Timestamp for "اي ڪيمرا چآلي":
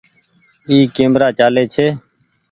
0.69-1.63